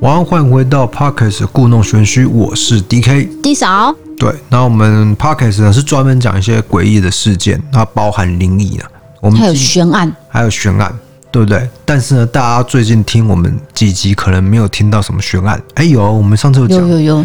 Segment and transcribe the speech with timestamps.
[0.00, 3.94] 晚安，欢迎回到 Podcast 故弄玄虚，我是 DK，D 嫂。
[4.18, 8.84] 对，那我们 Podcast 呢是专门讲一些诡异的事件，它包含灵异的，
[9.20, 10.94] 我们还有悬案，还有悬案，
[11.30, 11.68] 对不对？
[11.84, 15.62] 但是呢，大家最近听我们几集，可能没有听到什么悬案。
[15.74, 17.24] 哎，有，我们上次有讲，有有有。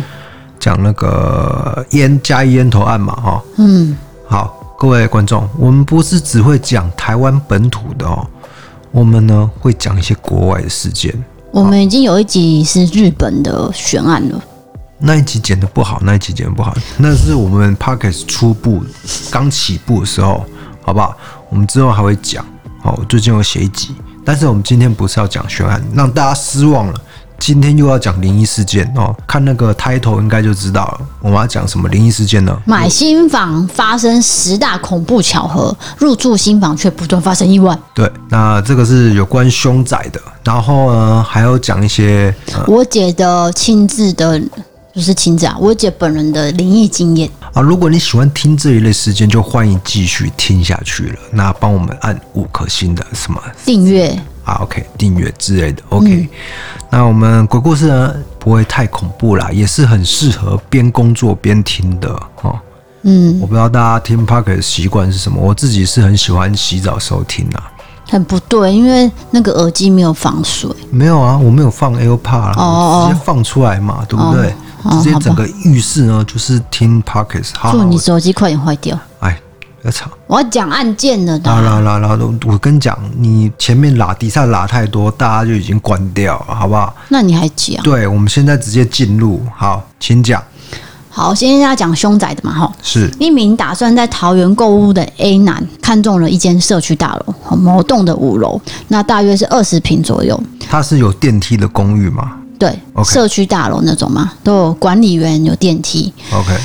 [0.60, 3.98] 讲那个烟嘉义烟头案嘛，哈，嗯，
[4.28, 8.26] 好，各位观众，我们不是只会讲台湾本土的哦，
[8.96, 11.14] 我们呢会讲一些国外的事件。
[11.52, 14.42] 我们已经有一集是日本的悬案了。
[14.98, 18.82] 那一集剪的不好，那一集剪的不好，那是我们 Podcast 初步
[19.30, 20.46] 刚起步的时候，
[20.82, 21.14] 好不好？
[21.50, 22.46] 我们之后还会讲。
[22.82, 27.02] 好，最近有写一集，但是我们今天不是要讲悬案，让大家失望了。
[27.40, 31.02] 今天又要讲灵异事件哦，看那个 title 应该就知道了。
[31.22, 32.58] 我们要讲什么灵异事件呢？
[32.66, 37.78] 买新房发生十大恐怖巧合，入住新房却不断发生意外。
[37.94, 40.20] 对，那这个是有关凶宅的。
[40.44, 44.42] 然后呢，还要讲一些、呃、我姐的亲自的。
[44.94, 47.62] 不是亲自啊，我姐本人的灵异经验啊。
[47.62, 51.16] 如果你喜欢听这一类事件，就欢迎继续听下去了。
[51.34, 55.84] 那帮我们按五颗星的什么订阅啊？OK，订阅之类的。
[55.90, 56.30] OK，、嗯、
[56.90, 62.10] 那我们鬼故事呢，不会太恐怖啦，也是很适合边工作边听的
[62.42, 62.58] 哦。
[63.02, 67.72] 嗯，我不知道大家听 Podcast 的习惯是什么，我自己是很喜欢洗澡时候听啊。
[68.08, 70.70] 很不对，因为那个耳机没有防水。
[70.92, 74.50] 没有啊，我没有放 AirPod 啦，哦、直接放出来嘛，对不对？
[74.50, 74.56] 哦
[75.02, 77.72] 直接整个浴室呢，就是听 p o c k e t。
[77.72, 78.96] 祝你手机快点坏掉！
[80.28, 81.38] 我要讲案件了。
[81.40, 82.20] 啦啦啦啦！
[82.46, 86.96] 我跟你讲，你前面拉底下拉太多，大家就已经关掉了，好不好？
[87.10, 87.84] 那你还讲？
[87.84, 89.42] 对，我们现在直接进入。
[89.56, 90.44] 好，请讲。
[91.10, 92.72] 好，先跟大家讲凶宅的嘛，哈。
[92.82, 100.42] 是一名打算在桃园购物的 A 男，看中了一间社区大楼，某栋的五楼，那大约是二十平左右。
[100.68, 102.38] 它是有电梯的公寓吗？
[102.58, 103.14] 对，okay.
[103.14, 106.12] 社区大楼那种嘛，都有管理员，有电梯。
[106.34, 106.58] OK，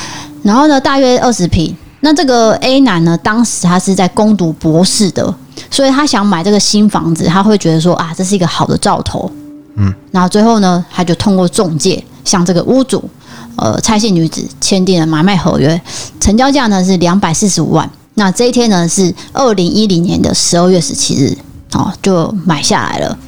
[0.42, 1.76] 然后呢，大约二十坪。
[2.00, 5.34] 那这个 A 男呢，当时他是在攻读博士的，
[5.70, 9.30] 所以他想买这个新房子，他会觉得说啊，这是一个好的兆头。
[9.76, 13.04] 嗯，然后最后呢，他就通过中介向这个屋主，
[13.56, 15.80] 呃，蔡姓女子签订了买卖合约，
[16.18, 17.88] 成交价呢是两百四十五万。
[18.14, 21.36] 那这一天呢是二零一零年的十二月十七日，
[21.74, 23.18] 哦，就买下来了。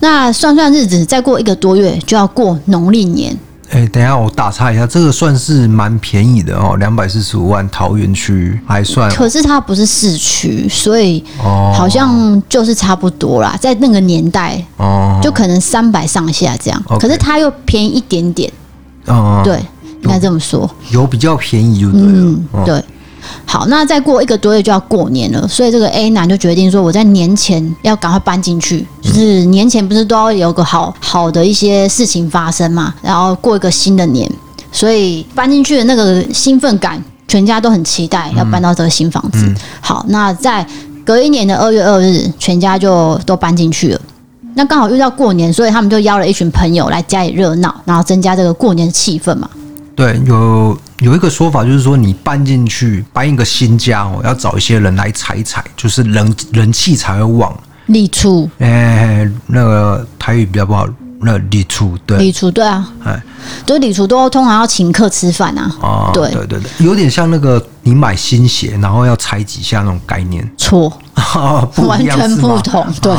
[0.00, 3.36] 那算算日子，再过一个多月就要过农历年。
[3.70, 9.10] 哎、欸，等一下我打岔一下，这个算是蛮便宜的哦，两百四十五万，桃园区还算。
[9.10, 16.82] 可是它不是市区，所以好像就是差不多啦，在那个年代哦，就可能三百上下这样。
[16.88, 18.50] 哦、可是它又便宜一点点。
[19.06, 19.60] 哦，对，
[20.02, 20.68] 应该这么说。
[20.90, 22.08] 有比较便宜就对了。
[22.08, 22.84] 嗯，对。
[23.44, 28.86] 好，那再过一个多月就要过年了，所以这个 A 男就决定说，我在年前要赶快搬进去。
[29.02, 34.30] 就是年前不是都要有个好好的一些事情发生嘛，然后过一个新的年，
[34.72, 39.54] 所以搬进去的那个兴奋感，全家都很期待要搬到这个新房子。
[39.80, 40.66] 好，那在
[41.04, 44.00] 隔一年的二月二日，全家就都搬进去了。
[44.54, 49.48] 那刚好遇到过年，所以他们就邀了一群朋友来家里热闹，然后增加这个过年的气氛嘛。
[49.94, 57.54] 对，有有一个说法，就是说你搬进去搬一个新家哦，要找一些人来踩踩，就是人人气才会旺。
[57.86, 60.86] 立储，哎，那个台语比较不好。
[61.18, 63.20] 那礼厨对礼厨对啊，哎，
[63.64, 65.74] 对礼厨都通常要请客吃饭啊。
[65.80, 70.48] 哦，对对对对，有点像那个你买新鞋，然后要踩几下那种概念。
[70.58, 70.92] 错，
[71.88, 72.86] 完全不同。
[73.00, 73.16] 对，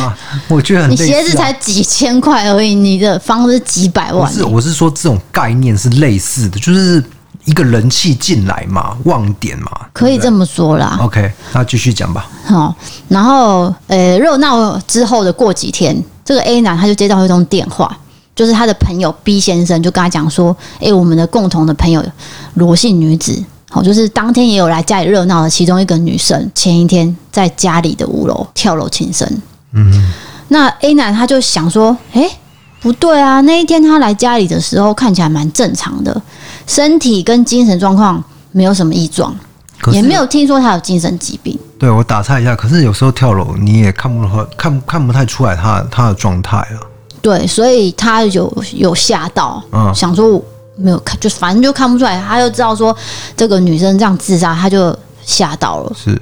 [0.48, 4.32] 我觉得你鞋子才几千块而已，你的房子几百万。
[4.32, 7.04] 不是，我是说这种概念是类似的，就是
[7.48, 11.00] 一个人气进来嘛，旺点嘛，可以这么说啦。
[11.02, 12.30] OK，那继续讲吧。
[12.46, 12.76] 好，
[13.08, 15.98] 然后呃，热闹之后的过几天。
[16.26, 17.98] 这个 A 男他就接到一通电话，
[18.36, 22.04] 就是他的朋友 B 先生就跟他讲说：“哎，我们的共同的朋友
[22.56, 29.26] 罗姓女子，好，就是当天也有来家里热闹的其中一个女生，前一天在家里的五楼跳楼轻生。”
[29.72, 30.14] 嗯，
[30.50, 32.30] 那 A 男他就想说：“哎，
[32.82, 36.22] 不对啊，那一天他来家里的时候看起来蛮正常的，
[36.68, 39.36] 身体跟精神状况没有什么异状，
[39.92, 46.78] 也没有听说他有精神疾病。”对，我打岔一下，可是有时候跳楼你也看不出看看不太出来他他的状态啊。
[47.22, 50.42] 对，所以他有有吓到，嗯，想说
[50.76, 52.96] 没有看，就反正就看不出来，他就知道说
[53.36, 55.94] 这个女生这样自杀，他就吓到了。
[55.96, 56.20] 是，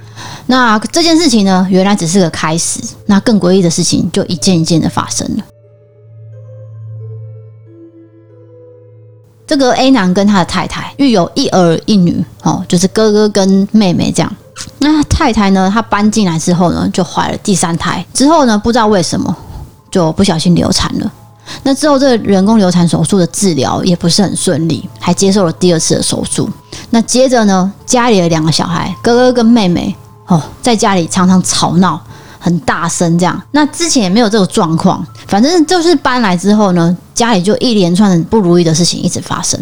[0.47, 5.43] 那这件事情呢，原来只是个开始，那更诡异的事情就一件一件的发生了。
[9.47, 14.35] 这个 A 男跟他的太太育有一儿一女，哦，就是哥哥跟妹妹这样。
[14.79, 19.35] 那太太呢，她搬进来之后呢，就怀了第三胎，之后呢，不知道为什么
[19.91, 21.11] 就不小心流产了。
[21.61, 26.49] 那之后，这个人工流产手术的治疗也不是很顺利，还接受了第二次的手术。
[26.89, 29.95] 那接着呢，家里的两个小孩，哥哥跟妹妹，
[30.25, 32.01] 哦，在家里常常吵闹，
[32.45, 33.41] 很大声这样。
[33.49, 39.59] 那之前也没有这个状况，反正就是搬来之后呢，家里就一连串的不如意的事情一直发生。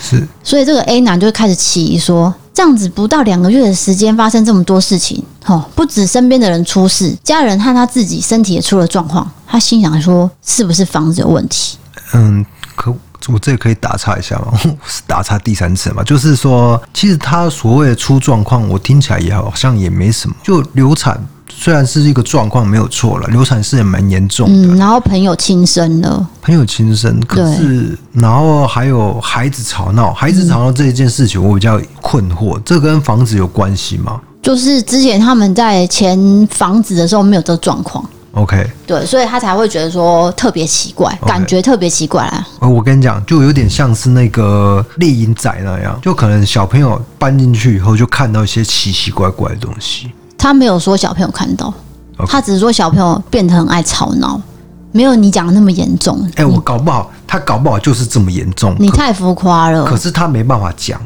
[0.00, 9.30] 是，所以这个 A 男就开始起疑说，这样子不到两个月的时间发生这么多事情，哦，不止身边的人出事，家人和他自己身体也出了状况。
[9.46, 11.76] 他心想说，是不是房子有问题？
[12.14, 12.44] 嗯，
[12.74, 12.90] 可
[13.28, 14.58] 我这里可以打岔一下吗？
[15.06, 21.22] 打岔第三次嘛，就是说，其实他所谓的出状况，我听起来也好像也没什么，就流产。
[21.48, 24.74] 虽然是一个状况没有错了，流产是也蛮严重的。
[24.74, 34.20] 嗯，然后朋友轻生了，朋友轻生，可是然后还有孩子吵闹，孩子吵闹这一件事情我比较困惑，这跟房子有关系吗？
[34.42, 38.04] 就是之前他们在前房子的时候没有这个状况。
[38.32, 41.26] OK，对，所以他才会觉得说特别奇怪，okay.
[41.26, 42.46] 感觉特别奇怪啊。
[42.60, 50.10] 我跟你讲，就有点像是那个猎鹰仔那样，就可能小朋友搬进去以后就看到一些奇奇怪怪的东西。
[50.42, 51.72] 他没有说小朋友看到.
[52.26, 54.40] 他只是说小朋友变得很爱吵闹，
[54.90, 56.20] 没有你讲的那么严重。
[56.30, 59.84] 哎、欸，我搞不好他搞不好就是这么严重，你太浮夸了。
[59.84, 61.00] 可是他没办法讲，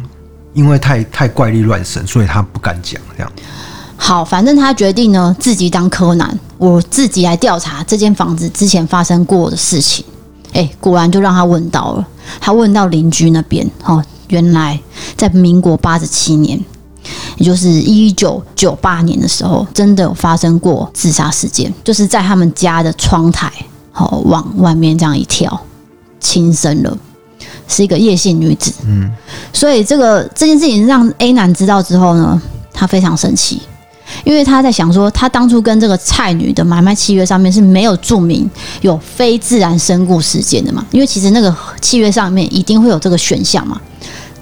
[0.55, 3.31] 因为太太怪力乱神，所以他不敢讲这样。
[3.97, 10.03] 好，反正他决定呢，自己当柯南，我自己来调查这间房子之前发生过的事情。
[10.55, 12.06] 哎、欸，果然就让他问到了，
[12.41, 14.81] 他问到邻居那边，哦，原来
[15.15, 16.59] 在民国八十七年。
[17.37, 23.53] 也就是一九九八年的时候，真的有发生过自杀事件，就是在他们家的窗台，
[23.93, 25.61] 哦，往外面这样一跳，
[26.19, 26.97] 轻生了，
[27.69, 28.73] 是一个叶姓女子。
[28.87, 29.11] 嗯，
[29.53, 32.41] 所以这个这件事情让 A 男知道之后呢，
[32.73, 33.61] 他非常生气，
[34.25, 38.49] 因为他在想说，他当初跟这个蔡女的买卖契约上面是没有注明
[38.81, 43.81] 有非自然身故事件的嘛，因为其实那个契约上面一定会有这个选项嘛。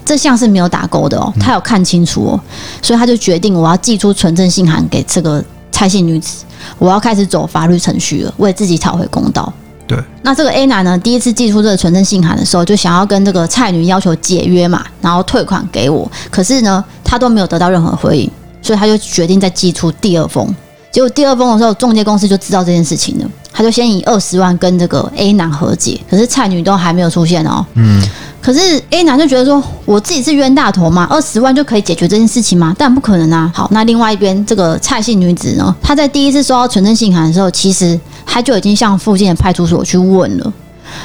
[0.05, 2.41] 这项是没有打勾的哦，他有看清楚哦，
[2.83, 5.43] 所以他就决定我要寄出存证信函给这个
[5.73, 6.45] 蔡姓女子，
[6.79, 9.53] 我要开始走法律程序了，为自己讨回公道。
[9.87, 18.31] 对，那这个 A 男呢，第一次寄出这个存证信函的时候，就想要跟这个蔡女要求解约嘛，然后退款给我，可是呢，他都没有得到任何回应，
[18.63, 20.55] 所以他就决定再寄出第二封。
[20.95, 27.67] 结果第二封的时候，中介公司就知道这件事情了，他就先以二十万跟这个 A 男和解，可是蔡女都还没有出现哦。
[27.75, 28.01] 嗯。
[28.41, 32.73] 可是 A 男就觉得说，我自己是冤大头嘛，二十万就可以解决这件事情吗？
[32.79, 33.51] 但不可能啊。
[33.53, 40.53] 好，那另外一边这个蔡姓女子呢，她在第一次收到存证信函的时候，其实她就已经向附近的派出所去问了，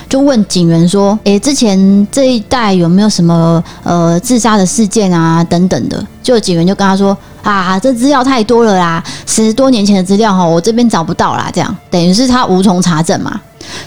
[0.07, 6.05] 就问警员说，诶，之前这一带有没有什么呃自杀的事件啊等等的？
[6.21, 13.39] 就警员就跟他说，啊，这资料太多了啦，十多年前的资料哈，我这边找不到啦，这样等于是他无从查证嘛，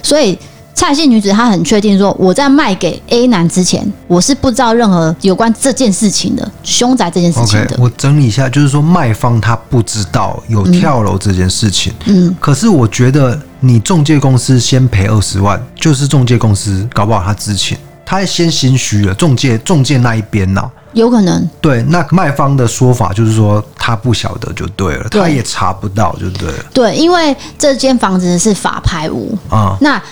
[0.02, 0.38] 所以。
[0.74, 7.76] 蔡姓女子她很确定说，我在卖给 A 男之前，我是不知道任何有关这件事情的凶宅这件事情的。
[7.76, 11.92] Okay, 我整理一下，就是说卖方他不知道有跳楼这件事情。
[12.06, 19.14] 嗯，可是我觉得你中介公司先赔二十万，就是中介公司搞不好他知情，他还先心虚了。
[19.14, 20.70] 中介中介那一边呢、啊？
[20.94, 21.48] 有可能。
[21.60, 26.64] 对，那卖方的说法就是说他不晓得就对了，他也查不到就对了。
[26.74, 30.02] 对，因为这间房子是法拍屋啊、嗯，那。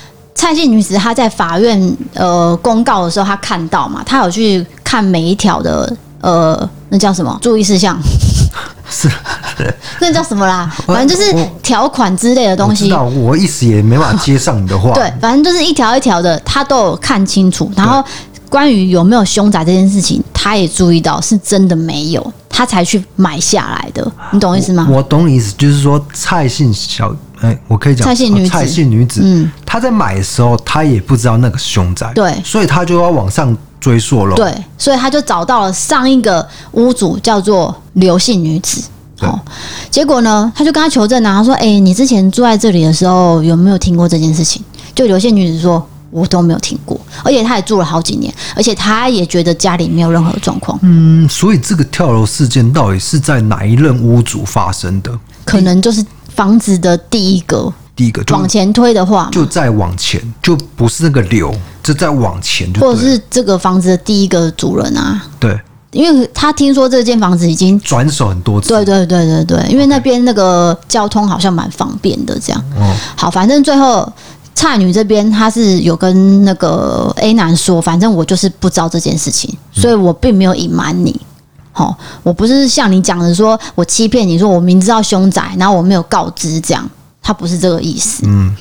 [0.40, 8.00] 蔡姓女子她在法院呃公告的时候，她看到嘛，她有去看每一条的呃那叫什么注意事项？
[8.88, 9.06] 是，
[10.00, 10.72] 那叫什么啦？
[10.86, 11.30] 反正就是
[11.62, 12.90] 条款之类的东西。
[12.90, 14.92] 我，我，我一时也没办法接上你的话。
[14.92, 17.70] 对，反正就是一条一条的，她都有看清楚。
[17.76, 18.02] 然后
[18.48, 24.10] 关于有没有凶宅这件事情，她也注意到是真的没有，她才去买下来的。
[24.32, 24.86] 你懂我意思吗？
[24.90, 27.14] 我，我懂你意思，就是说蔡姓小。
[27.40, 38.82] 哎，我可以讲，蔡姓女子，蔡姓女子，嗯，她在买的时候，她也不知道那个是凶宅，对，所以她就要往上追溯了，对，所以她就找到了上一个屋主，叫做刘姓女子，
[39.20, 39.40] 哦，
[39.90, 44.62] 结果呢，他就跟他求证啊，他说，哎，你之前住在这里的时候，有没有听过这件事情？
[44.94, 55.18] 就刘姓女子说，我都没有听过，而且她也住了好几年，而且她也觉得家里没有任何状况，嗯，所以这个跳楼事件到底是在哪一任屋主发生的？
[55.46, 56.04] 可能就是。
[56.40, 65.22] 房子的第一个，第一个往前推的话，就再往前，就不是那个流，就再往前就，或者是这个房子的第一个主人啊。
[65.38, 68.68] 对，因为他听说这间房子已经转手很多次。
[68.70, 72.64] 对对对对对，因为那边那个交通好像蛮方便的，这样。
[72.74, 74.10] 哦，好，反正最后
[74.54, 81.20] 差女这边她是有跟那个 A 男说，反正我就是不知道这件事情，所以我并没有隐瞒你。
[81.80, 86.88] 哦，我不是像你讲的说，我欺骗你说我明知道凶宅，然后我没有告知这样，
[87.22, 88.22] 他不是这个意思。
[88.26, 88.54] 嗯，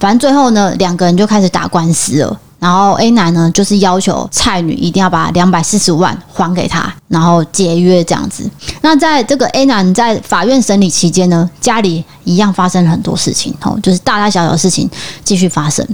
[0.00, 2.40] 反正最后呢，两个人就开始打官司了。
[2.58, 8.48] 然后 A 男呢，就是要求蔡女一定要把两百四十万还给他，然后解约这样子。
[8.82, 14.88] 那在这个 A 男在法院审理期间呢，家里一样发生了很多事情哦，就是大大小小的事情
[15.24, 15.84] 继续发生。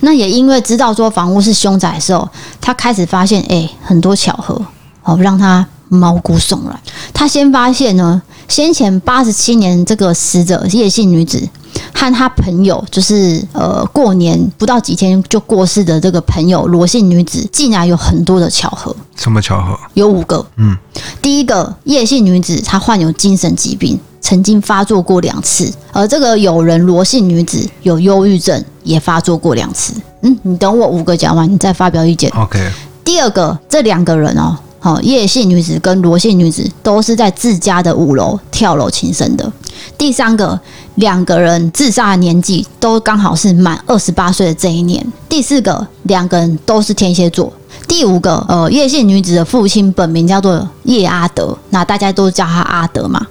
[0.00, 2.28] 那也因为知道说房屋是凶宅的时候，
[2.60, 4.60] 他开始发现哎，很多巧合
[5.04, 6.78] 哦，让他毛骨悚然。
[7.12, 11.48] 他先发现呢，先前八十七年这个死者叶姓女子。
[11.92, 18.94] 和他朋友就是呃过年不到几天就过世的这个朋友罗姓女子，竟然有很多的巧合。
[19.14, 19.78] 什么巧合？
[19.92, 20.44] 有五个。
[20.56, 20.74] 嗯，
[21.20, 25.70] 第一个叶姓女子她患有精神疾病，曾经发作过两次。
[25.92, 29.92] 而这个友人罗姓女子有忧郁症，也发作过两次。
[30.22, 32.30] 嗯，你等我五个讲完，你再发表意见。
[32.30, 32.70] OK。
[33.04, 34.56] 第二个，这两个人哦。
[34.86, 39.52] 好，叶姓女子跟罗姓女子都是在自家的五楼跳楼轻生的。
[39.98, 40.60] 第三个，
[40.94, 45.04] 两个人自杀的年纪都刚好是满二十八岁的这一年。
[45.28, 47.52] 第四个，两个人都是天蝎座。
[47.88, 53.26] 第五个，呃，叶姓女子的父亲本名叫做叶阿德，那大家都叫他阿德嘛。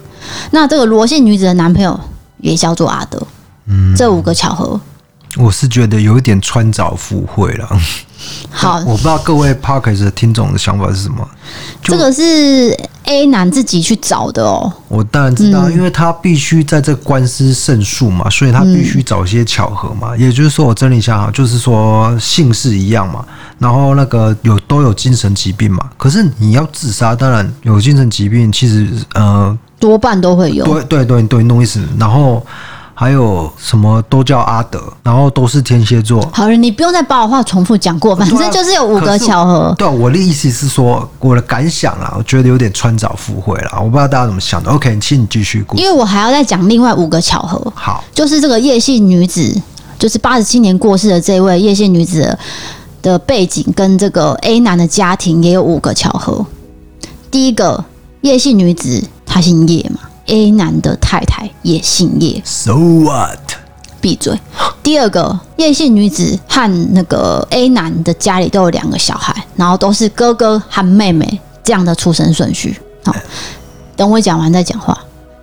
[0.50, 1.98] 那这个罗姓女子的男朋友
[2.42, 3.18] 也叫做阿德。
[3.64, 4.78] 嗯，这五个巧合，
[5.38, 7.66] 我是觉得有一点穿凿附会了。
[8.50, 11.28] 好，我不知道各位的听众的想法是什么。
[11.82, 14.72] 这个是 A 男自己去找的哦。
[14.88, 20.14] 我当然知道，因为他必须在这官司胜诉嘛，所以他必须找一些巧合嘛。
[20.14, 23.24] 嗯、也就是说，我整理一下哈，就是说姓氏一样嘛，
[23.58, 25.90] 然后那个有都有精神疾病嘛。
[25.96, 30.64] 可是你要自杀，当然有精神疾病，其实呃多半都会有。
[30.64, 31.80] 对对对对，弄意思。
[31.98, 32.44] 然后。
[32.98, 36.26] 还有什么都叫阿德，然后都是天蝎座。
[36.32, 39.74] 好了，你不用再把我话重复讲过，反正就是有五个巧合。
[39.76, 43.72] 对，我的意思是说，我的感想啊，我觉得有点穿凿附会了。
[43.76, 44.70] 我不知道大家怎么想的。
[44.70, 45.62] OK，请你继续。
[45.74, 47.62] 因为我还要再讲另外五个巧合。
[47.74, 49.54] 好，就是这个叶姓女子，
[49.98, 52.38] 就是八十七年过世的这位叶姓女子
[53.02, 56.46] 的背景，跟这个 A 男的家庭也有五个巧合。
[57.30, 57.84] 第一个，
[58.22, 60.00] 叶姓女子她姓叶嘛。
[60.26, 63.38] A 男的太太也姓叶，So what？
[64.00, 64.38] 闭嘴。
[64.82, 72.78] 第二个，叶姓女子和那个 A 男的家里都有两个小孩，然后都是哥哥和妹妹这样的出生顺序。
[73.04, 73.14] 好，
[73.96, 74.96] 等我讲完再讲话。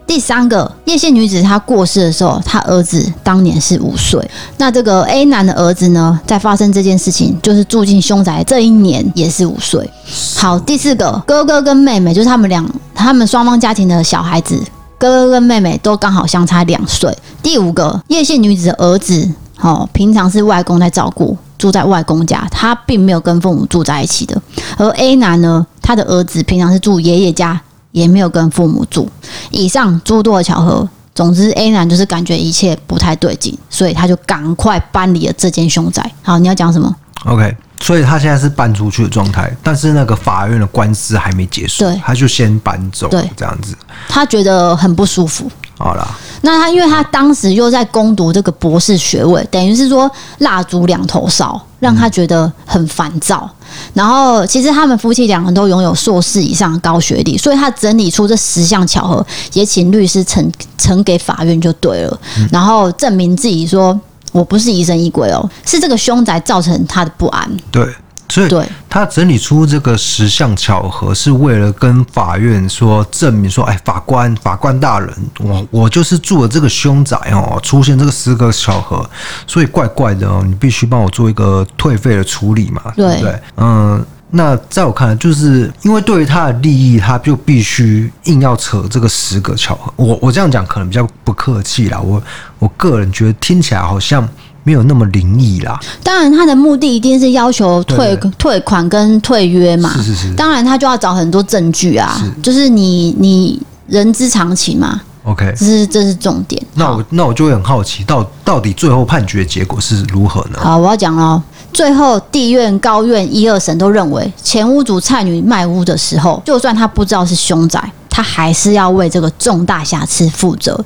[0.05, 4.29] 第三个，叶姓女子她过世的时候，她儿子当年是五岁。
[4.57, 9.89] 那这个 A 男的儿子呢，在发生这件事情，就是住进凶宅这一年也是五岁。
[10.37, 14.61] 好，第四个，哥哥跟妹妹就是他们两，他们双方家庭的小孩子，
[14.99, 17.17] 哥哥跟妹妹都刚好相差两岁。
[17.41, 19.27] 第五个，叶姓女子的儿子，
[19.61, 24.39] 哦，平常是外公在照顾，住在外公家，他并没有跟父母住在一起的。
[24.77, 27.59] 而 A 男呢，他的儿子平常是住爷爷家。
[27.93, 29.09] 也没有跟父母住，
[29.51, 36.11] 以上诸多的巧合，总之 A 男就是感觉一切不太对劲，所以他就赶快搬离了这间凶宅。
[36.21, 36.93] 好，你要讲什么
[37.25, 43.75] ？OK，所以他现在是搬出去的状态，但是那个法院的官司还没结束，对，他就先搬走，对，这样子，
[44.09, 45.49] 他觉得很不舒服。
[45.77, 46.07] 好了，
[46.41, 53.49] 那他因为他当时又在攻读这个博士学位，等于是说蜡烛两头烧，让他觉得很烦躁。
[53.93, 62.19] 然后其实他们夫妻两人都拥有硕士以上的高学历，所以他整理出这十项巧合，也请律师呈呈给法院就对了。
[62.51, 63.99] 然后证明自己说
[64.31, 67.49] 我不是疑神疑鬼哦，是这个凶宅造成他的不安。
[67.71, 67.87] 对。
[68.33, 79.07] 所以，他整理出这个十项巧合，是为了跟法院说证明说，哎，法官，法官大人，我我就是住了这个凶宅哦，出现这个十个巧合，
[79.45, 83.39] 所以怪怪的哦，你必须帮我做一个退费的处理嘛，对，对不对？
[83.57, 89.93] 嗯，那在我看来，就是因为对于他的利益，他就必须硬要扯这个十个巧合。
[89.95, 92.21] 我我这样讲可能比较不客气啦，我
[92.57, 94.27] 我个人觉得听起来好像。
[94.63, 95.79] 没有那么灵异啦。
[96.03, 99.93] 当然，他的目的一定是要求退退款跟退约嘛。
[99.95, 100.33] 是是是。
[100.35, 102.15] 当然，他就要找很多证据啊。
[102.19, 102.41] 是。
[102.41, 105.01] 就是你你人之常情嘛。
[105.23, 105.53] OK。
[105.57, 106.61] 这是这是重点。
[106.75, 110.57] 那我那我就会很好奇，到到底最后判决结果是如何呢？
[110.59, 111.41] 好，我要讲了。
[111.73, 120.79] 最后，地院、高院一二审都认为，前屋主蔡女卖屋的时候，就算她不知道是凶宅，她还是要为这个重大瑕疵负责。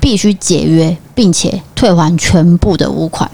[0.00, 3.30] 必须解约，并且退还全部的屋款，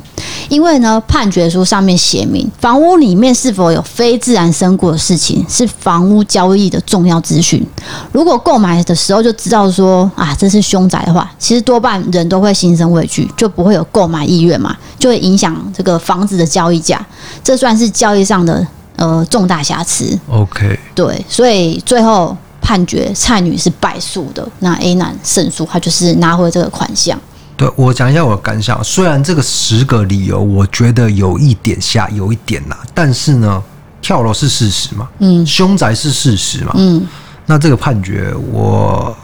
[0.48, 7.64] 因为呢，判决书上面写明，房屋里面是否有非自然身故的事情，是房屋交易的重要资讯。
[8.12, 17.04] 如果购买的时候就知道说啊，这是凶宅的话，其实多半人都会心生畏惧，就不会有购买意愿嘛，就会影响这个房子的交易价。
[17.42, 18.66] 这算是交易上的
[18.96, 20.18] 呃重大瑕疵。
[20.30, 22.36] OK，对，所以最后。
[22.64, 27.20] 判决蔡女是败诉的，那 A 男胜诉，他就是拿回这个款项。
[27.56, 33.62] 对，我讲一下我的感想，虽然这个十个理由我觉得有一点瞎，有一点呐，但是呢，
[34.00, 37.06] 跳楼是事实嘛，嗯，凶宅是事实嘛，嗯，
[37.44, 39.14] 那这个判决我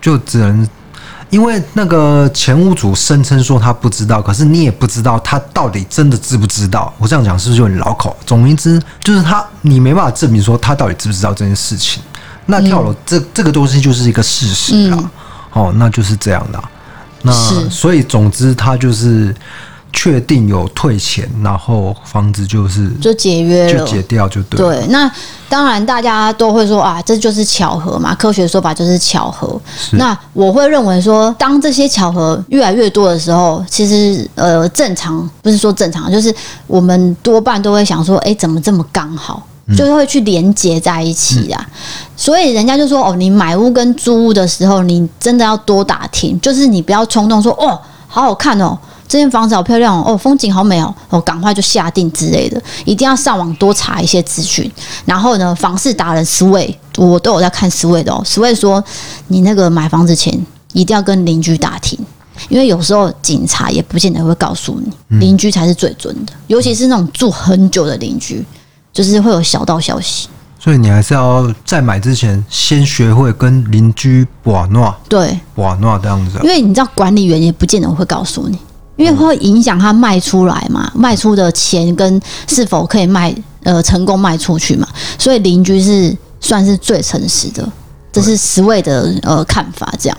[0.00, 0.68] 就只能。
[1.28, 6.94] 因为那个前屋主声称说他不知道，可是你也不知道他到底真的知不知道。
[6.98, 8.16] 我这样讲是不是就很绕口？
[8.24, 12.00] 总言之，就是他你没办法证明说他到底知不知道这件事情。
[12.46, 15.10] 那跳楼这这个东西就是一个事实啦，
[15.52, 16.62] 哦，那就是这样的。
[17.22, 17.32] 那
[17.68, 19.34] 所以总之他就是。
[19.92, 24.58] 确定有退钱，然后房子就是就解约了，就解掉就对。
[24.58, 25.10] 对，那
[25.48, 28.14] 当然大家都会说啊，这就是巧合嘛。
[28.14, 29.58] 科学说法就是巧合。
[29.92, 36.34] 那我会认为说，当这些巧合越来越多的时候，其实呃，正常不是说正常，就是
[36.66, 41.66] 我们多半都会想说，哎，怎么这么刚好，就是会去连接在一起啊。
[41.68, 41.72] 嗯、
[42.16, 48.78] 所以人家就说，哦，你买屋跟租屋的时候，你真的要多打听，就是你不要冲动说，哦，好好看哦。
[49.08, 54.68] 这间房子好漂亮哦，哦风景好美哦，哦，赶快就下定之类的，一定要上网多查一些资讯。
[55.04, 58.20] 然后呢，房市达人 Sway，我都有在看 Sway 的哦。
[58.26, 58.82] Sway 说，
[59.28, 60.36] 你那个买房子前
[60.72, 61.96] 一定要跟邻居打听，
[62.48, 68.44] 因为有时候警察也不见得会告诉你，邻居才是最准的，尤其是那种住很久的邻居，
[68.96, 70.26] 就是会有小道消息。
[70.58, 76.38] 所以你还是要在买之前先学会跟邻居把诺，对，把诺这样子。
[76.42, 78.58] 因为你知道管理员也不见得会告诉你。
[78.96, 84.88] 因为会影响他卖出来嘛，卖出的钱跟是否可以卖呃成功卖出去嘛，
[85.18, 87.68] 所以邻居是算是最诚实的，
[88.10, 89.92] 这是 Sway 的呃看法。
[90.00, 90.16] 这样，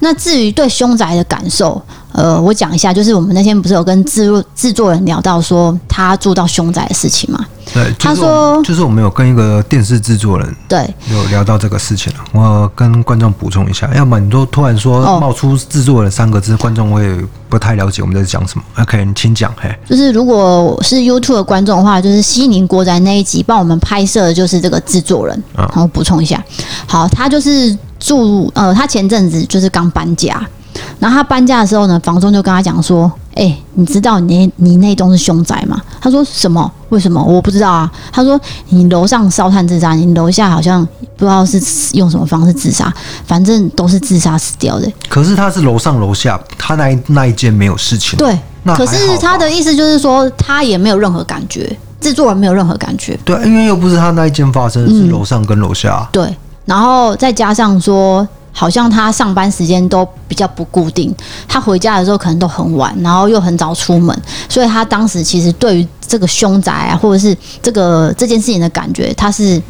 [0.00, 1.80] 那至于对凶宅的感受，
[2.12, 7.42] 呃，我讲一下，就是我们那天不是有跟制作制作人聊到说他住到凶宅的事情嘛？
[7.74, 12.18] 对，他说就是我们有跟一个电视制作人对有聊到这个事情了。
[12.32, 18.64] 我跟观众补充一下，要么你都突然说冒出制作人三个字，观众会不太了解我们在讲什么。
[18.78, 19.52] OK，你请讲。
[19.58, 25.42] 嘿，就是如果是 YouTube 的观众的话，就是西宁国宅那一集帮我们拍摄的就是这个制作人。
[25.56, 26.42] 然后补充一下，
[26.86, 30.40] 好，他就是住呃，他前阵子就是刚搬家。
[30.98, 36.70] 然后他搬家的时候呢，房东就跟他讲说：“哎、欸，你知道你你那栋是凶宅吗？”他说：“什么？
[36.92, 37.22] 为什么？
[37.22, 41.58] 我不知道啊。”他说：“你楼上烧炭自杀，你楼下好像不知道是
[41.94, 42.92] 用什么方式自杀，
[43.26, 48.18] 反正都是自杀死掉的。”可是他是楼上楼下，他那一那一间没有事情。
[48.18, 48.38] 对，
[48.76, 53.18] 可是他的意思就是说，他也没有任何感觉，制作人没有任何感觉。
[53.24, 56.00] 对，因为又不是他那一间发生，是楼上跟楼下。
[56.02, 58.28] 嗯、对，然后再加上说。
[58.54, 61.10] 好像他上班时间都比较不固定，
[61.48, 64.14] 他回家的时候可能都很晚，然后又很早出门，
[64.46, 69.60] 所以他当时其实对于这个凶宅啊，或者是这个这件事情的感觉，他是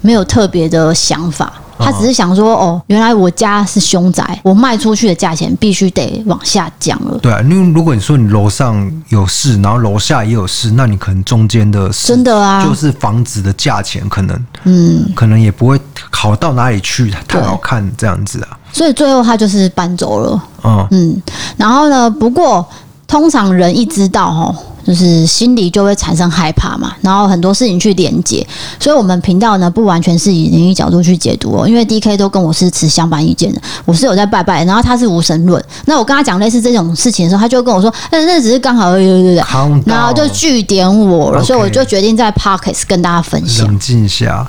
[0.00, 1.52] 没有特别的想法。
[1.78, 7.18] 他只是想说，哦，原来我家是凶宅，我卖出去的价钱必须得往下降了。
[7.18, 15.78] 对啊，因为如果你说你楼上有事，然后楼下也有事，那你可能中间的真的啊，就是房子的价钱可能，嗯，可能也不会
[16.10, 18.58] 好到哪里去，太好看这样子啊。
[18.72, 20.42] 所以最后他就是搬走了。
[20.64, 21.22] 嗯嗯，
[21.58, 22.66] 然后呢，不过
[23.06, 24.56] 通常人一知道，哦。
[24.86, 28.46] 就是心里就会产生害怕嘛，然后很多事情去连接，
[28.78, 44.48] 所以我们频道呢不完全是以灵异角度去解读哦，因为 DK 都跟我是持相反意见的，我是有在拜拜，然后他是无神论，那我跟他讲类似这种事情的时候，他就跟我说，嗯，那只是刚好而已，对对对，然后就据点我了，所以我就决定在 Podcast 跟大家分享，冷静一下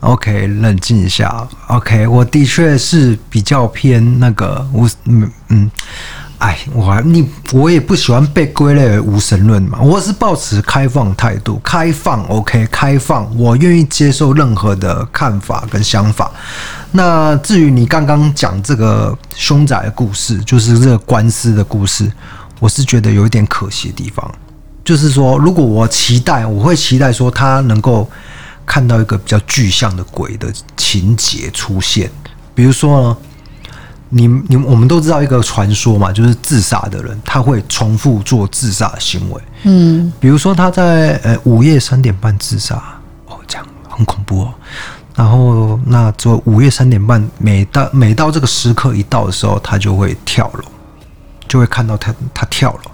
[0.00, 5.70] ，OK，冷静一下，OK，我的确是比较偏那个无，嗯嗯。
[6.42, 16.32] 哎，我你我也不喜欢被归类为无神论嘛，我是抱持开放态度，开放 OK，开放，我愿意接受任何的看法跟想法。
[16.90, 22.10] 那至于你刚刚讲这个凶宅的故事，就是这个官司的故事，
[22.58, 24.28] 我是觉得有一点可惜的地方，
[24.84, 28.10] 就是说，如果我期待，我会期待说他能够
[28.66, 32.10] 看到一个比较具象的鬼的情节出现，
[32.52, 33.16] 比如说呢。
[34.14, 42.76] 你你我们都知道一个传说嘛，就是自杀的人他会重复做自杀的行为，嗯，比如说他在呃午夜三点半自杀，
[43.26, 44.54] 哦，这样很恐怖哦。
[45.16, 50.64] 然后那就午夜三点半，每到每到这个时刻一到的时候，他就会跳楼，
[51.48, 52.90] 就会看到他他跳楼，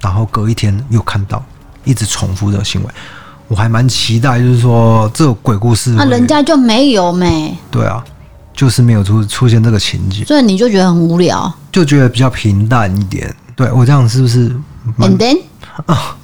[0.00, 1.40] 然后隔一天又看到，
[1.84, 2.88] 一直重复这个行为。
[3.46, 7.56] 我还蛮期待，就是说这个鬼故事，那人家就没有没？
[7.70, 8.04] 对啊。
[8.54, 13.34] 就是没有出出现这个情景，所以你就觉得很无聊，就觉得比较平淡一点。
[13.56, 14.50] 对，我这样是不是
[14.98, 15.38] ？And then,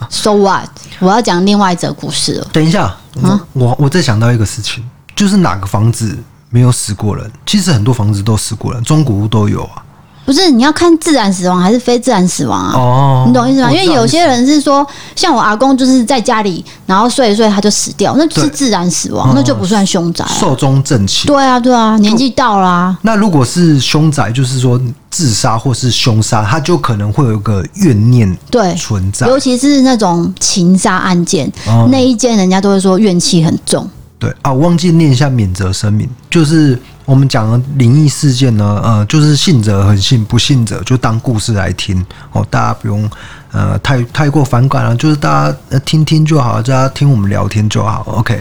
[0.08, 0.68] so what？
[0.98, 2.48] 我要讲另外一则故事了。
[2.52, 4.84] 等一下，嗯、我我再想到一个事情，
[5.14, 6.18] 就是哪个房子
[6.50, 7.30] 没有死过人？
[7.44, 9.82] 其实很多房子都死过人，中古屋都有啊。
[10.26, 12.72] 不是，你要看自然死亡还是非自然死亡啊？
[12.74, 13.70] 哦，你懂意思吗？
[13.72, 14.84] 因为有些人是说，
[15.14, 20.34] 像我阿公就是在家里，然后睡一睡他就死掉，那就是自然死亡，对那就不算凶宅啊。
[20.38, 21.26] 寿终正寝。
[21.26, 22.98] 对啊，对啊，年纪到啦啊。
[23.02, 29.28] 那如果是凶宅，就是说自杀或是凶杀，他就可能会有一个怨念对存在。
[29.28, 33.88] 尤其是那种情杀案件，哦那一件人家都会说怨气很重。
[34.18, 43.08] 对啊，我忘记念一下免责声明，就是我们讲的灵异事件呢，呃，就是信者很信，不信者就当故事来听哦，大家不用
[43.52, 48.06] 呃太太过反感了，就是大家呃听听就好，大家听我们聊天就好。
[48.08, 48.40] OK，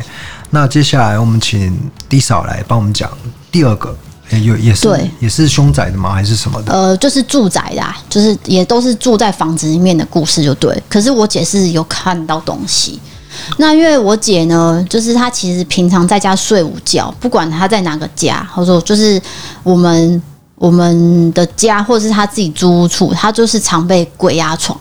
[0.50, 3.12] 那接下来我们请 D 嫂来帮我们讲
[3.52, 3.94] 第二个，
[4.30, 6.14] 欸、有也是对也是凶宅的吗？
[6.14, 6.72] 还是什么的？
[6.72, 10.82] 呃，就是住宅的、啊，就是也都是住在房子里面的故事，就对。
[10.88, 12.98] 可是我姐是有看到东西。
[13.58, 19.22] 那因为我姐呢，就是她其实平常在家睡午觉，不管她在哪个家，或者说就是
[19.64, 20.22] 我们
[20.56, 24.80] 我们的家，或者是她自己租屋处，她就是常被鬼压床。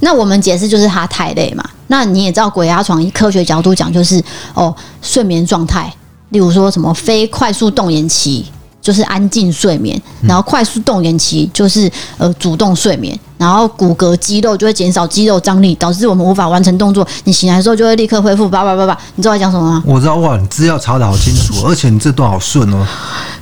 [0.00, 1.64] 那我们解释就是她太累嘛。
[1.88, 4.22] 那你也知道，鬼压床以科学角度讲，就是
[4.54, 5.92] 哦睡眠状态，
[6.30, 8.44] 例如说什么非快速动眼期。
[8.82, 17.06] 就是安静睡眠，然后快速动眼期就是呃主动睡眠，然后骨骼肌肉就会减少肌肉张力，导致我们无法完成动作。
[17.24, 18.46] 你醒来的时候就会立刻恢复。
[18.46, 19.82] 叭叭叭叭，你知道我在讲什么吗？
[19.86, 22.86] 我知道哇，你资料查的好清楚，而且你这段好顺哦。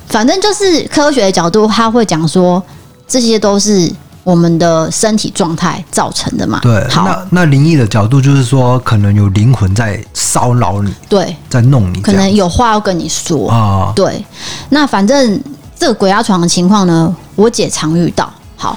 [0.07, 2.63] 反正就是科学的角度，他会讲说
[3.09, 6.61] 这些都是我们的身体状态造成的嘛。
[6.63, 13.93] 对，好，那那灵异的角度就是说，可能有灵魂在骚扰你，对，在弄你，可能有话要跟你说啊。
[13.97, 14.25] 对，
[14.69, 15.43] 那反正
[15.77, 18.33] 这个鬼压床的情况呢，我姐常遇到。
[18.57, 18.77] 好，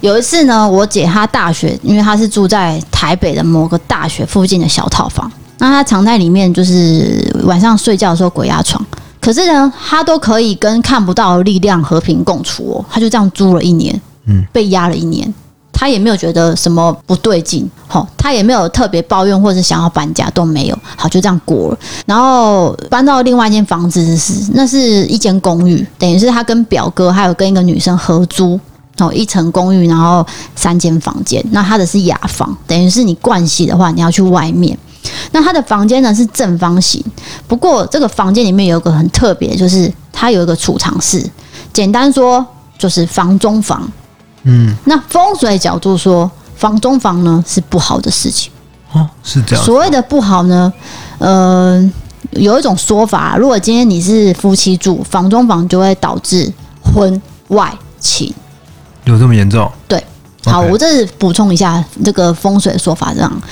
[0.00, 8.84] 有一次呢，我姐她大学，因为她是住在台北的某个大学附近的小套房，那她常在里面就是晚上睡觉的时候鬼压床。
[9.20, 12.84] 可是呢，她都可以跟看不到的力量和平共处哦。
[12.88, 15.34] 她就这样租了一年，嗯，被压了一年，
[15.72, 21.78] 她也没有觉得什么不对劲，好，她也没有特别抱怨或者想要搬家都没有，好，就这样过了。
[22.06, 28.58] 然后搬到另外一间房子是，那是一间公寓，等于是她跟表哥还有跟一个女生合租。
[28.98, 31.44] 哦，一层公寓，然后三间房间。
[31.50, 34.76] 那它的是雅房，等于是你盥洗的话，你要去外面。
[35.30, 37.02] 那它的房间呢是正方形，
[37.46, 41.24] 不过这个房间里面有一个很特别，就是它有一个储藏室。
[41.72, 42.44] 简单说，
[42.76, 43.88] 就是房中房。
[44.42, 48.50] 嗯，那风水角度说，房中房呢是不好的事情。
[48.92, 49.64] 哦，是这样。
[49.64, 50.72] 所谓的不好呢，
[51.18, 51.90] 呃，
[52.32, 58.32] 有一种说法，如果今天你是夫妻住房中房，就会导致婚外情。
[59.12, 59.70] 有这么严重？
[59.86, 60.02] 对，
[60.44, 63.42] 好我这是补充一下这个风水的说法，这样。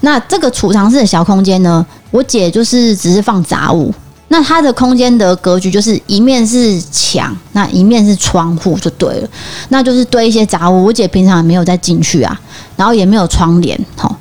[0.00, 3.92] 那这个储藏室的小空间呢，我姐就是只是放杂物。
[4.28, 9.28] 那它的空间的格局就是一面是墙，那一面是窗户就对了。
[9.68, 10.86] 那就是堆一些杂物。
[10.86, 12.40] 我姐平常也没有再进去啊，
[12.74, 13.78] 然后也没有窗帘。
[13.96, 14.18] 好，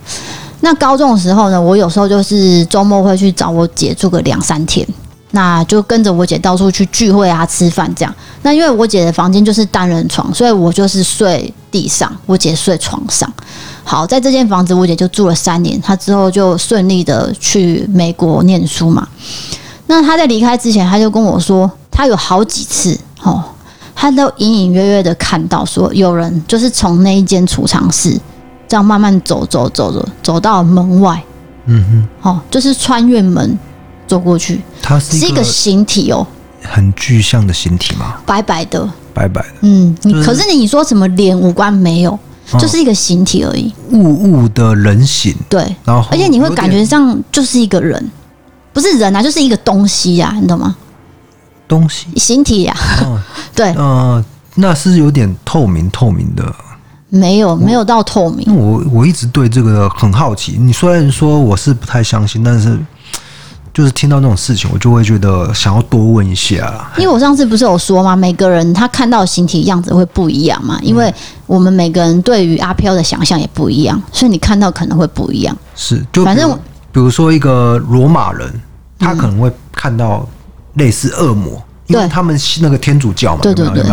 [0.59, 4.87] 那高中的时候呢，我有时候就是周末会去找我姐住个两三天。
[5.35, 8.15] 那就跟着我姐到处去聚会啊、吃饭这样。
[8.43, 13.27] 那因为我姐的房间就是单人床，所以我就是睡地上，我姐睡床上。
[13.83, 15.81] 好，在这间房子，我姐就住了三年。
[15.81, 19.07] 她之后就顺利的去美国念书嘛。
[19.87, 23.43] 那她在离开之前，她就跟我说，她有好几次哦，
[23.95, 28.15] 她都隐隐约约的看到说，有人就是从那一间储藏室
[28.67, 31.23] 这样慢慢走走走走走到门外。
[31.65, 33.57] 嗯哼，哦，就是穿越门。
[34.13, 36.27] 走过去，它是一个形体哦，
[36.61, 38.17] 很具象的形体吗？
[38.27, 39.47] 白白的，白白的。
[39.61, 42.19] 嗯，你可是你说什么脸五官没有，
[42.59, 45.33] 就是一个形体而已，物物的人形。
[45.49, 48.11] 对，然后而且你会感觉上就是一个人，
[48.71, 50.75] 不是人啊，就是一个东西呀，你懂吗？
[51.67, 52.75] 东西，形体呀，
[53.55, 54.23] 对，嗯，
[54.53, 56.53] 那是有点透明透明的，
[57.09, 58.55] 没有没有到透明。
[58.55, 60.55] 我我一直对这个很好奇。
[60.59, 62.77] 你虽然说我是不太相信，但是。
[63.73, 66.91] 就是听到那种事情，我就会觉得想要多问一下。
[66.97, 68.15] 因为我上次不是有说吗？
[68.15, 71.11] 每个人他看到形体样子会不一样嘛，因为
[71.47, 75.57] 我们每个人对于阿飘的想象也不一样，所以你看到可能会不一样。
[75.75, 76.51] 是，就反正
[76.91, 78.61] 比如说一个罗马人，
[78.99, 80.27] 他可能会看到
[80.75, 83.83] 类似恶魔，因为他们那个天主教嘛，对对对？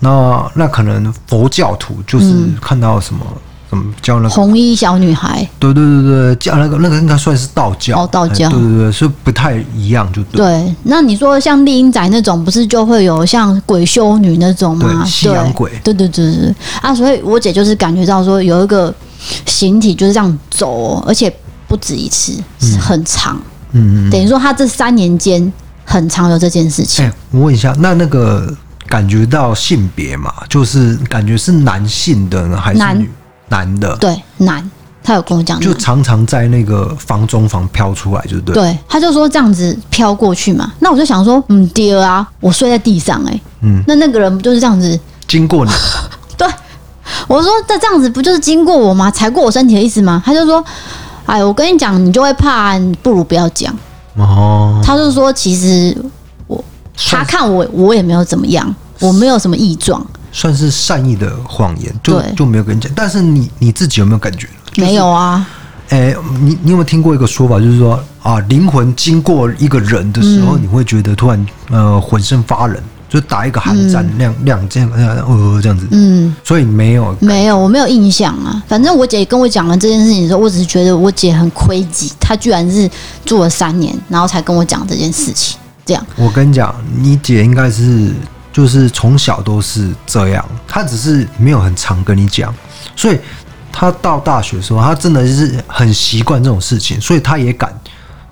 [0.00, 2.26] 那那可能佛教徒就是
[2.60, 3.24] 看到什么？
[3.70, 5.46] 怎么叫那个红衣小女孩？
[5.58, 8.48] 对对对对，叫那个那个应该算是道教哦，道教。
[8.48, 10.38] 对对对，所以不太一样，就对。
[10.38, 15.02] 对，那你说像丽英仔那种，不是就会有像鬼修女那种吗？
[15.02, 15.70] 对，西洋鬼。
[15.84, 16.94] 对对对对啊！
[16.94, 18.94] 所以我姐就是感觉到说有一个
[19.44, 21.30] 形体就是这样走，而且
[21.66, 23.36] 不止一次，是很长。
[23.72, 24.10] 嗯嗯。
[24.10, 25.52] 等于说她这三年间
[25.84, 27.04] 很长有这件事情。
[27.04, 28.50] 哎、欸，我问一下，那那个
[28.86, 33.10] 感觉到性别嘛，就是感觉是男性的呢，还是女
[33.48, 33.96] 男，的？
[33.96, 34.70] 对，男。
[35.00, 38.54] 他有跟我讲，就常常在那个房中房飘出来，就对。
[38.54, 40.70] 对，他就说这样子飘过去嘛。
[40.80, 45.70] 那我就想说，嗯，爹啊，我睡在地上、欸，哎，嗯，那那个人不就是这样子经过你？
[46.36, 46.46] 对，
[47.26, 49.10] 我说这这样子不就是经过我吗？
[49.10, 50.22] 踩过我身体的意思吗？
[50.26, 50.62] 他就说，
[51.24, 53.74] 哎，我跟你讲，你就会怕，你不如不要讲。
[54.16, 55.96] 哦，他就说，其实
[56.46, 56.62] 我
[57.10, 62.90] 他看我，我也没有怎么样，我没有什么异状，算是善意的谎言，就就没有跟你讲。
[62.94, 64.48] 但是你你自己有没有感觉？
[64.76, 65.46] 没有啊，
[65.88, 72.76] 哎、欸，你你有没有听过一个说法，就是说啊，灵魂经过一个人的时候，嗯、你会觉得突然呃浑身发冷，
[73.08, 78.62] 就打一个寒战，亮亮这样呃这样子，嗯，所以没有没有，我没有印象啊。
[78.68, 82.88] 反正我姐跟我讲了这件事情的时候，我只是觉得我姐很亏己，她居然是
[83.24, 85.58] 住了三年，然后才跟我讲这件事情。
[85.84, 88.12] 这样，我跟你讲，你姐应该是
[88.58, 92.52] 就是从小都是这样，他只是没有很常跟你讲，
[92.96, 93.18] 所以。
[93.70, 97.72] 他到大学的时候，他真的是很习惯这种事情，所以他也敢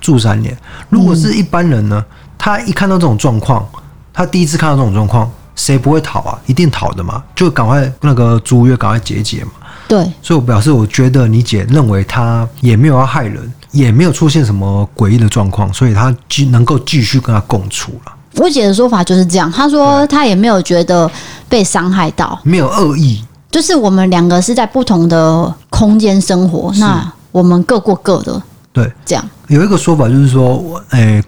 [0.01, 0.57] 住三年。
[0.89, 2.05] 如果是一般人呢，
[2.37, 3.65] 他一看到这种状况，
[4.12, 6.37] 他第一次看到这种状况，谁不会逃啊？
[6.47, 9.53] 一定逃的嘛，就赶快那个租约赶快解解嘛。
[9.87, 18.12] 对，所以我表示，我觉得你姐认为他也没有要害人，也没有出现什么诡异的状况，所以他继能够继续跟他共处了。
[18.37, 21.11] 我姐的说法就是这样，她说她也没有觉得
[21.49, 23.22] 被伤害到，没有恶意。
[23.51, 28.42] 就是我们两个是在不同的空间生活，那我们各过各的。
[28.72, 31.25] 对，这样有一个说法就是说，诶、欸。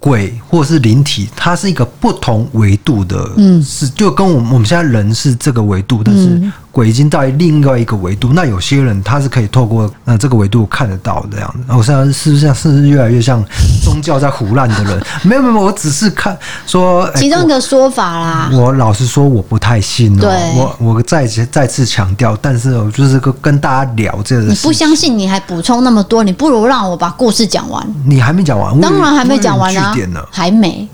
[0.00, 8.32] 鬼或者是灵体，它是一个不同维度的，嗯，是就跟我们我们现在人是这个维度，但是鬼已经到另外一个维度。
[8.32, 11.58] 那有些人他是可以透过呃这个维度看得到这样子。
[11.68, 13.44] 我现在是不是像是不是越来越像
[13.82, 15.02] 宗教在胡乱的人？
[15.24, 18.50] 没有没有，我只是看说、欸、其中一个说法啦。
[18.52, 20.20] 我老实说，我不太信哦。
[20.20, 24.42] 对，我我再再次强调，但是我就是跟跟大家聊这个。
[24.42, 27.84] 你不相信，你还补充那么多，你不如让我把故事讲完。
[28.06, 29.94] 你还没讲完，当然还没讲完啊。
[30.30, 30.88] 还没，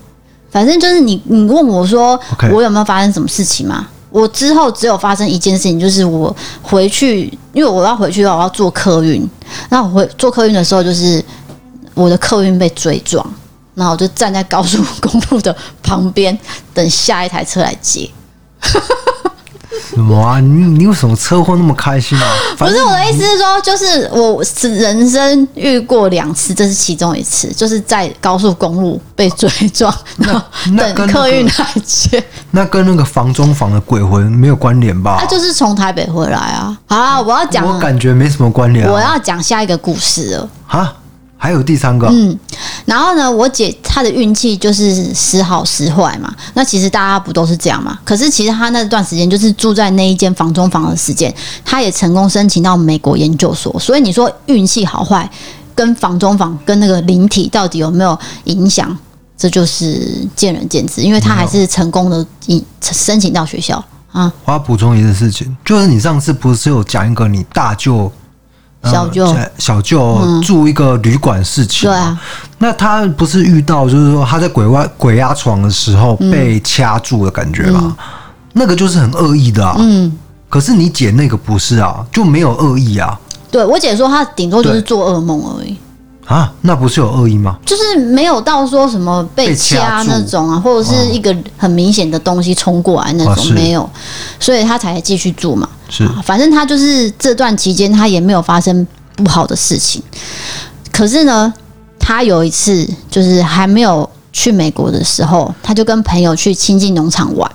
[0.50, 2.18] 反正就是你，你问我说
[2.52, 3.86] 我有没有发生什么事情嘛？
[4.14, 9.28] 我之后只有发生一件事情，就是我回去，因为我要回去的话，我要坐客运。
[9.70, 11.20] 那我回坐客运的时候，就是
[11.94, 13.26] 我的客运被追撞，
[13.74, 16.38] 然后我就站在高速公路的旁边
[16.72, 18.08] 等下一台车来接。
[19.94, 20.40] 什么啊？
[20.40, 22.26] 你你为什么车祸那么开心啊？
[22.58, 30.40] 不是我的意思是说，就是我是人生遇过两次，这是其中一次，就是在高速公路被追撞，然后
[30.76, 32.22] 等客运来接。
[32.52, 35.18] 那跟那个房中房的鬼魂没有关联吧？
[35.20, 36.76] 他就是从台北回来啊！
[36.86, 38.92] 好啊，我要讲，我感觉没什么关联啊。
[38.92, 40.48] 我要讲下一个故事了。
[40.66, 40.94] 哈。
[41.44, 42.34] 还有第三个，嗯，
[42.86, 46.34] 然后呢，我姐她的运气就是时好时坏嘛。
[46.54, 47.98] 那其实大家不都是这样嘛？
[48.02, 51.30] 可是其实她那段时间就是住在那一间房中房的时间，
[51.62, 53.78] 她也成功申请到美国研究所。
[53.78, 55.30] 所以你说运气好坏
[55.74, 58.96] 跟房中房跟那个灵体到底有没有影响？
[59.36, 61.02] 这就是见仁见智。
[61.02, 62.26] 因为她还是成功的
[62.80, 64.32] 申请到学校啊。
[64.46, 68.10] 我要补充一件事情，就是你上次不是有讲一个你大舅？
[68.84, 72.18] 小舅，小舅住一个旅馆事情，对啊，
[72.58, 77.96] 那他不是遇到就是说他在鬼外鬼压床的时候被掐住的感觉吗？
[78.52, 79.76] 那个就是很恶意的啊。
[79.78, 80.12] 嗯，
[80.48, 83.18] 可是你姐那个不是啊，就没有恶意啊。
[83.50, 85.76] 对，我姐说她顶多就是做噩梦而已。
[86.26, 87.58] 啊，那不是有恶意吗？
[87.66, 93.88] 就是没有到说什么被掐那种啊，或者是一个很明显的东西冲过来那种，没有，
[94.40, 95.68] 所以他才继续住嘛。
[95.90, 100.02] 是，啊反正他就是这段期间他也没有发生不好的事情。
[100.90, 101.52] 可是呢，
[101.98, 107.50] 他有一次就是还没有去美国的时候，他就跟朋友去亲近农场玩。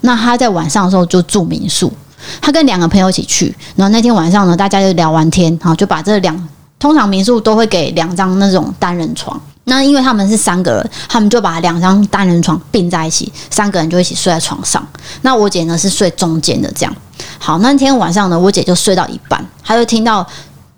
[0.00, 1.92] 那他在晚上的时候就住民宿，
[2.40, 3.54] 他跟两个朋友一起去。
[3.74, 6.48] 然后那天晚上呢，大家就聊完天，然后就把这两。
[6.78, 14.86] 通常民宿都会给两张那种单人床，那因为他们是三个人，他们就把两张单人床并在一起，三个人就一起睡在床上。
[15.22, 16.94] 那我姐呢是睡中间的这样。
[17.38, 20.26] 好，那天晚上呢，我姐就睡到一半，她就听到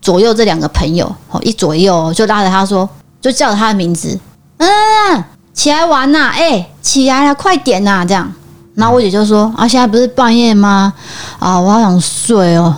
[0.01, 2.89] 左右这两个朋友哦，一左右就拉着她说，
[3.21, 4.19] 就叫着她的名字，
[4.59, 8.33] 嗯，起来玩呐，哎，起来了，快点呐，这样。
[8.77, 10.93] 然后我姐就说，啊，现在不是半夜吗？
[11.41, 12.75] 啊，我好想睡哦。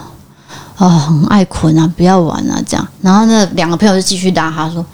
[0.81, 2.89] 哦，很爱困啊，不要玩啊，这样。
[3.03, 4.85] 然后那两个朋友就继续拉他说：“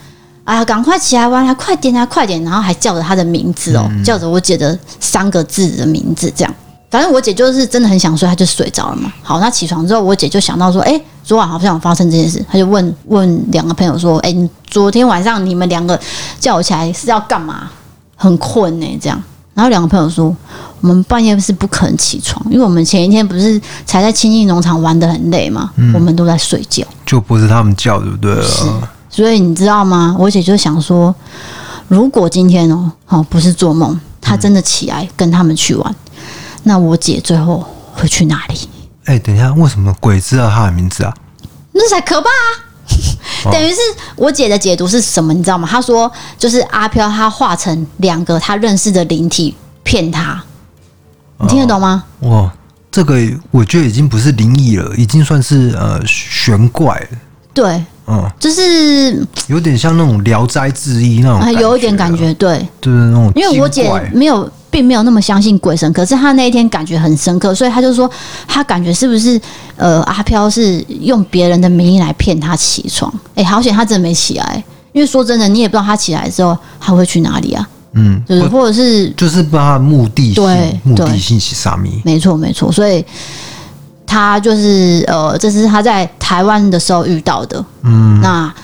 [0.42, 6.52] 哎呀，赶快起来玩，啊快点啊，快点！”然后还叫着他的名字哦，叫着我姐的三个字的名字，这样。
[6.90, 9.12] 反正我姐就是真的很想睡，她就睡着了嘛。
[9.22, 15.98] 好，那起床之后，我姐就想到说：“哎，昨晚好像有发生这件事。”她就问问两个朋友说：“哎，你昨天晚上你们两个
[16.40, 17.70] 叫我起来是要干嘛？”
[18.18, 19.22] 很困呢、欸，这样。
[19.56, 20.36] 然后两个朋友说，
[20.82, 28.42] 我们半夜是不可能起床，因为我们前一天不是才在清境农场玩的很累嘛，嗯、我们都在睡觉，就不是他们叫，对不对？
[28.42, 28.64] 是，
[29.08, 30.14] 所以你知道吗？
[30.18, 31.14] 我姐就想说，
[31.88, 36.20] 如果今天哦，哦不是做梦，她真的起来跟他们去玩，嗯、
[36.64, 38.68] 那我姐最后会去哪里？
[39.06, 41.14] 哎，等一下，为什么鬼知道他的名字啊？
[41.72, 42.65] 那才可怕啊！
[43.52, 43.76] 等于是
[44.16, 45.32] 我姐的解读是什么？
[45.32, 45.68] 你知道吗？
[45.70, 50.42] 她说就是阿飘他化成两个他认识的灵体骗他，
[51.40, 52.04] 你听得懂吗？
[52.20, 52.50] 哇、哦，
[52.90, 53.16] 这个
[53.50, 57.18] 我觉得已经不是灵异了，已经算是呃玄怪了。
[57.54, 63.32] 对，嗯，就是有点像那种《聊斋志异》那种，有一点感觉，对，就是那种。
[63.34, 64.50] 因为我姐没有。
[64.76, 68.10] 并没有那么相信鬼神，可是他那一天感觉很深刻，所以他就说
[68.46, 69.40] 他感觉是不是
[69.76, 73.10] 呃阿飘是用别人的名义来骗他起床？
[73.34, 74.62] 哎、好险他真的没起来，
[74.92, 77.66] 因为说真的，你也不知道他起来之后他会去哪里啊？
[77.94, 82.02] 嗯，就是或者是就是把他的目的性，对目的性是啥咪？
[82.04, 83.02] 没错没错，所以
[84.06, 87.64] 他就是呃，这是他在台湾的时候遇到的。
[87.82, 88.54] 嗯，那。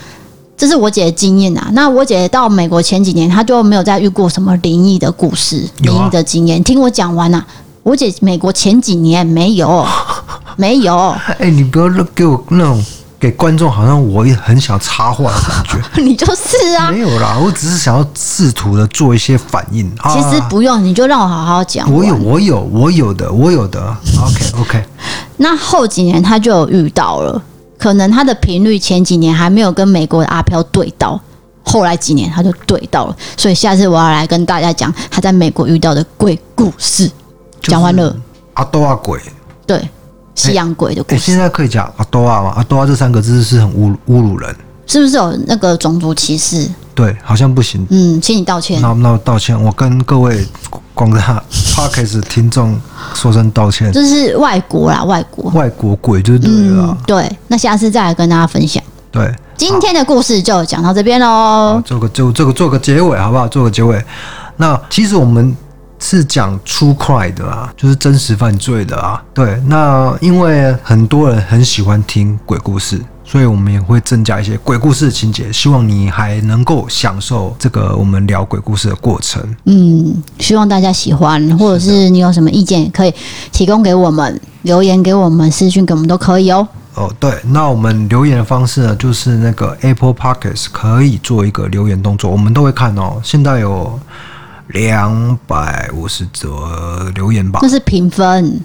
[0.55, 1.69] 这是我姐的经验啊。
[1.73, 6.63] 那我姐到美国前几年，她就没有再遇过什么灵异的故事、灵异的经验。
[6.63, 7.45] 听我讲完啊，
[7.81, 9.85] 我姐美国前几年没有，
[10.55, 11.15] 没有。
[11.39, 12.83] 哎，你不要给我那种
[13.19, 15.81] 给观众好像我也很想插话的感觉。
[16.01, 19.91] 你就是啊，没有啦，我只是想要试图的做一些反应。
[20.13, 21.91] 其实不用，你就让我好好讲。
[21.91, 23.81] 我有，我有，我有的，我有的。
[24.21, 24.83] OK，OK。
[25.37, 27.41] 那后几年她就有遇到了。
[27.83, 31.19] 可能他的频率前几年还没有跟美国的阿飘对到，
[31.65, 37.11] 后来几年他就对到了，所以下次我要来跟大家讲他在美国遇到的鬼故事。
[37.61, 38.15] 讲完了，
[38.53, 39.19] 阿多阿鬼，
[39.67, 39.85] 对，
[40.33, 41.15] 西洋鬼的故事。
[41.17, 42.53] 欸欸、现在可以讲阿多阿吗？
[42.55, 46.69] 阿多阿这三个字是很侮侮辱人，是不是有那个种族歧视？
[46.95, 47.85] 对，好像不行。
[47.89, 48.79] 嗯，请你道歉。
[48.81, 50.45] 那那道歉，我跟各位
[50.93, 51.43] 广大
[51.73, 52.79] Podcast 听众
[53.15, 53.91] 说声道歉。
[53.91, 56.97] 这是外国啦，外国外国鬼就对了、嗯。
[57.07, 58.83] 对，那下次再来跟大家分享。
[59.09, 61.81] 对，今天的故事就讲到这边喽。
[61.83, 63.47] 做个就这个做个结尾好不好？
[63.47, 64.03] 做个结尾。
[64.57, 65.55] 那其实我们
[65.97, 69.23] 是讲 True Crime 的啊，就是真实犯罪的啊。
[69.33, 73.01] 对，那因为很多人很喜欢听鬼故事。
[73.33, 79.43] 所以，我们也会增加一些鬼故事的情节，希望你还能够享受这个我们聊鬼故事的过程。
[79.63, 83.11] 嗯，希望大家喜欢，或者是你有什么意见，可以
[83.51, 86.67] 提供给我们，留言给我们，私讯给我们都可以哦。
[86.93, 93.19] 哦，对，那我们留言的方式呢，就是那个 Apple Podcast 可以做一个留言动作，我们都会看哦。
[93.23, 93.99] 现在有
[94.67, 97.61] 两百五十则留言吧？
[97.63, 98.61] 那是评分。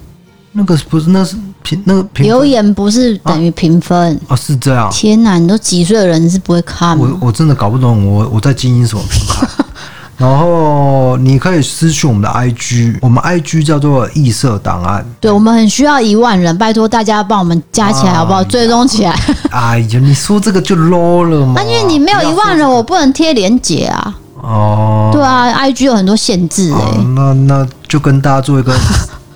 [0.53, 4.31] 那个不是，那是评那个评留言不是等于评分啊？
[4.35, 4.91] 哦，是这样。
[4.91, 6.99] 天哪，你都几岁的人是不会看？
[6.99, 9.47] 我我真的搞不懂，我我在经营什么平台？
[10.17, 15.07] 然后你可以私讯我们的 IG，我们 IG 叫做异色档案。
[15.21, 18.43] 对，我们很需要一万人，拜托大家帮我们加起来好不好？
[18.43, 19.17] 追踪起来。
[19.53, 21.53] 哎呀，你说这个就 low 了吗？
[21.55, 24.19] 那因为你没有一万人，我不能贴连结啊。
[24.43, 25.11] 哦。
[25.13, 27.05] 对啊，IG 有很多限制哎、欸。
[27.15, 28.75] 那那就跟大家做一个。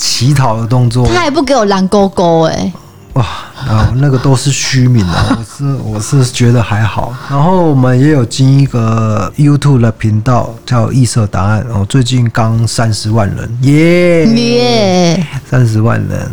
[0.03, 2.73] 乞讨的动作，他还不给我蓝勾勾哎！
[3.13, 3.23] 哇，
[3.69, 7.15] 啊，那个都是虚名的， 我是我是觉得还好。
[7.31, 16.29] 然后我们也有经一个 YouTube 的频道叫异色档案，哦，最近刚三十万人，耶耶，三十万人，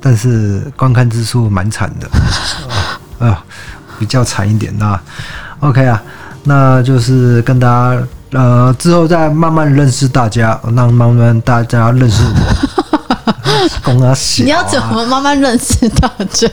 [0.00, 2.08] 但是观看之数蛮惨的，
[3.24, 3.44] 啊，
[4.00, 5.00] 比较惨一点那
[5.60, 6.02] OK 啊，
[6.42, 8.02] 那就是跟大家。
[8.32, 12.86] 呃，之后再慢慢认识大家，让慢慢大家认识我。
[13.82, 16.48] 公啊，你要怎么慢慢认识大家？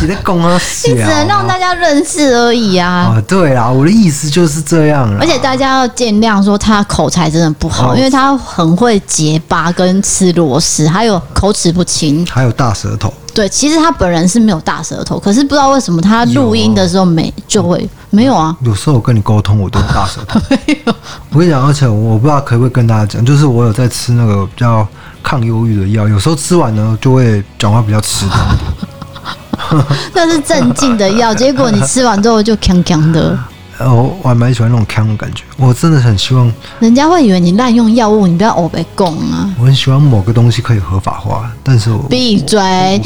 [0.00, 2.88] 你的公啊， 你只能让大家认识而已啊。
[2.88, 5.10] 啊，对啊，我的意思就是这样。
[5.18, 13.12] 而且大家要见谅，说他口才真的不好，哦、因为他很会结巴跟吃螺丝，还有口齿不清，还有大舌头。
[13.34, 18.56] 对，其实他本人是没有大舌头，可是不知道为什么他录音的时候没就会没有啊。
[18.62, 20.40] 有时候我跟你沟通，我都大舌头。
[20.50, 20.94] 没有。
[21.30, 24.86] 我跟你讲，而且我不知道可不可以跟大家讲，就是我有在吃那个比较
[25.22, 29.84] 抗忧郁的药，有时候吃完呢就会讲话比较迟钝。
[30.14, 33.38] 那是镇静的药，结果你吃完之后就强强的。
[33.78, 35.44] 呃，我还蛮喜欢那种看的感觉。
[35.56, 39.50] 我真的很希望，人家会以为你滥用药物，你不要欧被供啊。
[39.58, 42.58] 我很喜欢某个东西可以合法化，但是我闭嘴。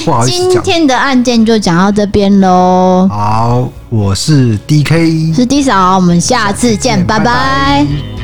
[0.05, 3.09] 不好意思，今天的案件就讲到这边喽。
[3.11, 7.25] 好，我是 DK，是 D 嫂，我们下次见，拜拜。
[7.25, 8.20] 拜拜。